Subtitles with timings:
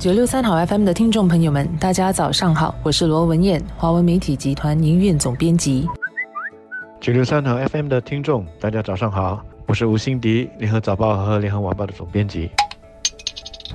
[0.00, 5.86] 九六三好 FM 的听众朋友们，大家早上好，我是罗文艳，华文媒体集团营运总编辑。
[7.02, 12.50] 九六三好 FM 的听众，大家早上好，我是吴欣迪，联合早报和联合晚报的总编辑。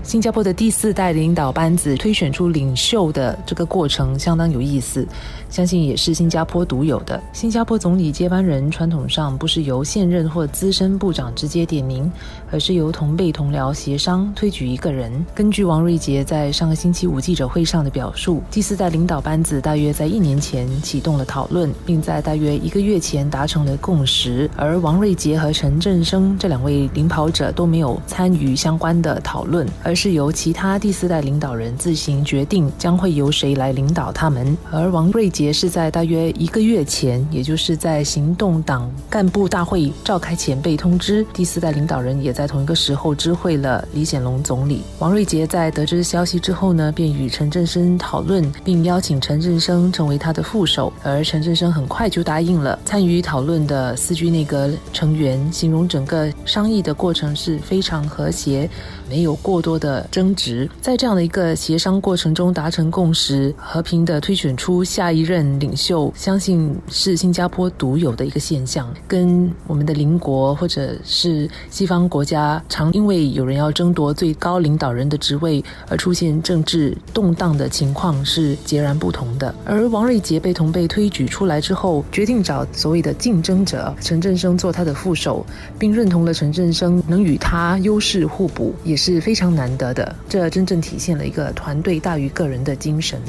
[0.04, 5.08] 新加坡的第四代领导班子推选出领袖的这个过程相当有意思，
[5.50, 7.22] 相信也是新加坡独有的。
[7.34, 12.12] 新加坡总理接班人传统上不是由现任或资深部长直接点名，
[12.52, 15.26] 而是由同辈同僚协商推举一个人。
[15.34, 24.50] 根据王瑞杰在上个星期五记者会上的表述，第四代领导班子大约在一年前启动了讨论，并在大约一个月前达成了共识。
[24.56, 34.58] 而王瑞杰和陈振声这两位领跑者都没有参与相关的讨论，而是由其他第四代领导人自行决定将会由谁来领导他们。
[34.72, 41.24] 而王瑞杰是在大约一个月前，也就是在行动党干部大会召开前被通知。
[41.32, 44.82] 第四代领导人也在同一个时候知会了李显龙总理。
[44.98, 50.92] 王瑞杰在得知消息之后呢，便与陈振声讨论，并邀请陈振声成为他的副手。
[51.04, 52.80] 而陈振声很快就答应了。
[52.86, 58.68] 参与讨论的四居内阁成员形容整个商议的过程是非常和谐，
[59.08, 60.06] 没有过多的。
[60.12, 79.54] 争执，在这样的一个协商过程中达成共识，和平的推选出下一任领袖，相信是新加坡独有的一个现象，跟我们的邻国或者是西方国家常因为有人要争夺最高领导人的职位而出现政治动荡的情况是截然不同的。
[79.66, 85.46] 而王瑞杰被同辈推举出来之后，决定找所谓的竞争者陈振声做他的副手，
[85.78, 89.65] 并认同了陈振声能与他优势互补，也是非常难。
[89.66, 93.20] 难得的，这真正体现了一个团队大于个人的精神。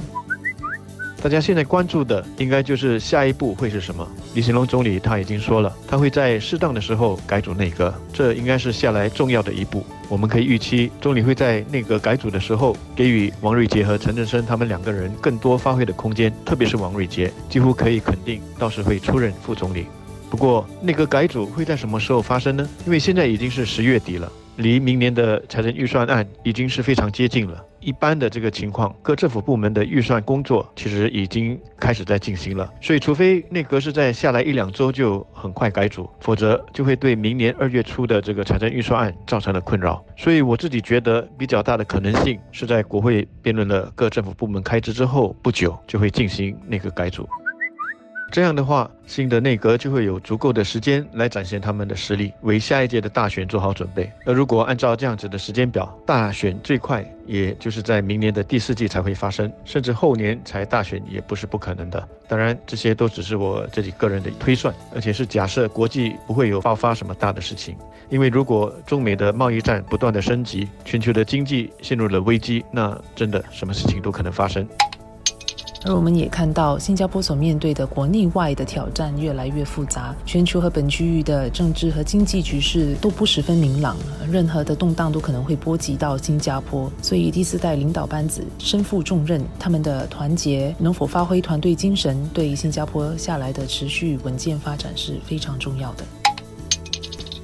[1.22, 4.06] 大家现在关注的应该就是下一步会是什么？
[4.34, 9.82] 李显龙总理他已经说了，他会在适当的时候改组内阁，这应该是下来重要的一步。
[10.10, 19.86] 我们可以预期，总理会在内阁改组的时候，给予王瑞杰和陈振声他们两个人更多发挥的空间，特别是王瑞杰，几乎可以肯定，到时会出任副总理。
[20.28, 22.68] 不过，内阁改组会在什么时候发生呢？
[22.84, 24.30] 因为现在已经是十月底了。
[24.56, 27.64] 离明年的财政预算案已经是非常接近了。
[27.80, 32.68] 一般的这个情况，各政府部门的预算工作其实已经开始在进行了。
[32.80, 40.04] 所以，除非内阁是在下来一两周就很快改组，否则就会对明年二月初的这个财政预算案造成了困扰。
[40.16, 47.28] 所以，我自己觉得比较大的可能性是在国会辩论了各政府部门开支之后不久就会进行内阁改组。
[48.32, 54.10] 这样的话，新的内阁就会有足够的时间来展现他们的实力，为下一届的大选做好准备。
[54.24, 62.06] 而如果按照这样子的时间表，大选最快也就是在明年的第四季才会发生，甚至后年才大选也不是不可能的。
[62.28, 67.76] 当然，这些都只是我自己个人的推算，而且是假设国际不会有爆发什么大的事情。
[68.08, 74.66] 因为如果中美的贸易战不断的升级，全球的经济陷入了危机，那真的什么事情都可能发生。
[75.84, 83.96] 而我们也看到，新加坡所面对的国内外的挑战越来越复杂，全球和本区域的政治和经济局势都不十分明朗，
[84.30, 86.90] 任何的动荡都可能会波及到新加坡。
[87.02, 96.04] 所以第四代领导班子身负重任，他们的团结能否发挥团队精神，对新加坡下来的持续稳健发展是非常重要的。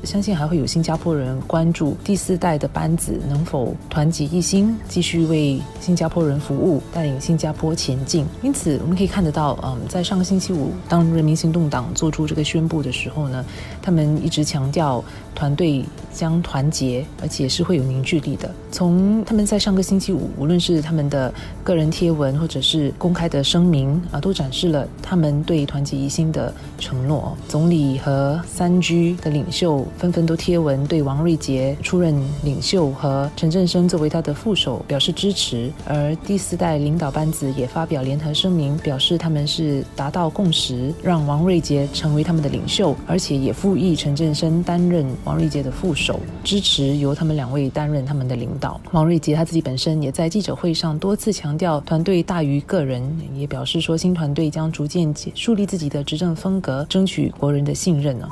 [0.05, 8.27] 相信还会有新加坡人关注第四代的班子能否团结一心，继续为新加坡人服务，带领新加坡前进。
[8.43, 13.45] 因此，我们可以看得到，嗯，在上个星期五，当人民行动党做出这个宣布的时候呢，
[13.81, 15.03] 他们一直强调
[15.37, 18.51] 团队将团结，而且是会有凝聚力的。
[18.73, 27.37] 从他们在上个星期五，无论是他们的个人贴文或者是公开的声明啊，都展示了他们对团结一心的承诺。
[27.47, 29.87] 总理和三居的领袖。
[29.99, 32.15] 纷纷都贴文对王瑞杰出任
[32.45, 48.81] 领袖和陈振声作为他的副手表示支持，而第四代领导班子也发表联合声明，表示他们是达到共识，让王瑞杰成为他们的领袖，而且也复议陈振声担任王瑞杰的副手，支持由他们两位担任他们的领导。
[48.93, 53.03] 王瑞杰他自己本身也在记者会上多次强调团队大于个人，
[53.35, 58.27] 也表示说新团队将逐渐树立自己的执政风格，争取国人的信任呢。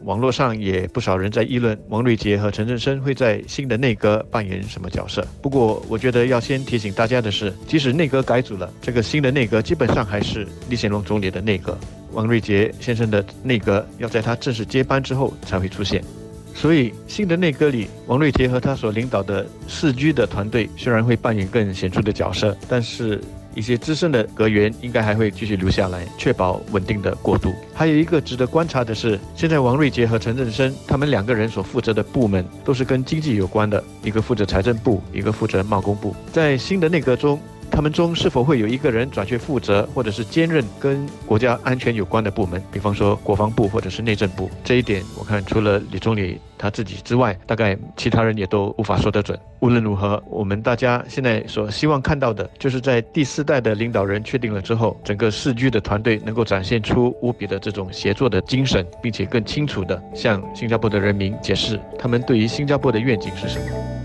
[0.00, 5.26] 网络上也不少人在议论王瑞杰和陈振声会在新的内阁扮演什么角色。
[5.40, 11.76] 不过，我觉得要先提醒大家的是，即使内阁改组了，这个新的内阁基本上还是李显龙总理的内阁。
[12.12, 16.02] 王瑞杰先生的内阁要在他正式接班之后才会出现。
[16.54, 23.20] 所以，新的内阁里，王瑞杰和他所领导的四居的团队虽然会扮演更显著的角色，但是。
[23.56, 27.52] 一些资深的阁员应该还会继续留下来，确保稳定的过渡。
[27.74, 36.14] 还有一个值得观察的是，现在王瑞杰和陈振声他们两个人所负责的部门都是跟经济有关的，一个负责财政部，一个负责贸工部。
[36.32, 37.40] 在新的内阁中。
[37.76, 44.50] 他们中是否会有一个人转去负责，或者是兼任跟国家安全有关的部门，比方说国防部或者是内政部？
[44.64, 49.38] 这一点，我看除了李总理他自己之外，大概其他人也都无法说得准。
[49.60, 63.95] 无论如何，我们大家现在所希望看到的，就是在第四代的领导人确定了之后，整个世居的团队能够展现出无比的这种协作的精神，并且更清楚地向新加坡的人民解释他们对于新加坡的愿景是什么。